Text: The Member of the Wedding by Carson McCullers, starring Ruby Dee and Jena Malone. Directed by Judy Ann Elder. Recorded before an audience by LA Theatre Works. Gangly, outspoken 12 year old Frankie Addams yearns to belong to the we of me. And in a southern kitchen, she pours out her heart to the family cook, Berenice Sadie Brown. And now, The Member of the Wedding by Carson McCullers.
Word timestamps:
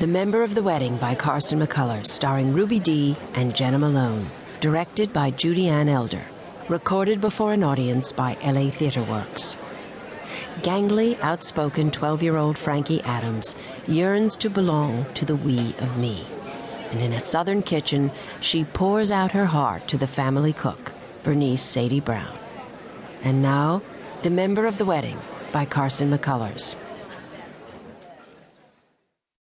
The 0.00 0.06
Member 0.06 0.42
of 0.42 0.54
the 0.54 0.62
Wedding 0.62 0.96
by 0.96 1.14
Carson 1.14 1.60
McCullers, 1.60 2.06
starring 2.06 2.54
Ruby 2.54 2.78
Dee 2.78 3.18
and 3.34 3.54
Jena 3.54 3.78
Malone. 3.78 4.30
Directed 4.58 5.12
by 5.12 5.30
Judy 5.30 5.68
Ann 5.68 5.90
Elder. 5.90 6.22
Recorded 6.70 7.20
before 7.20 7.52
an 7.52 7.62
audience 7.62 8.10
by 8.10 8.38
LA 8.42 8.70
Theatre 8.70 9.02
Works. 9.02 9.58
Gangly, 10.62 11.20
outspoken 11.20 11.90
12 11.90 12.22
year 12.22 12.38
old 12.38 12.56
Frankie 12.56 13.02
Addams 13.02 13.54
yearns 13.86 14.38
to 14.38 14.48
belong 14.48 15.04
to 15.12 15.26
the 15.26 15.36
we 15.36 15.74
of 15.80 15.98
me. 15.98 16.26
And 16.92 17.02
in 17.02 17.12
a 17.12 17.20
southern 17.20 17.62
kitchen, 17.62 18.10
she 18.40 18.64
pours 18.64 19.10
out 19.10 19.32
her 19.32 19.44
heart 19.44 19.86
to 19.88 19.98
the 19.98 20.06
family 20.06 20.54
cook, 20.54 20.94
Berenice 21.24 21.60
Sadie 21.60 22.00
Brown. 22.00 22.38
And 23.22 23.42
now, 23.42 23.82
The 24.22 24.30
Member 24.30 24.64
of 24.64 24.78
the 24.78 24.86
Wedding 24.86 25.18
by 25.52 25.66
Carson 25.66 26.10
McCullers. 26.10 26.74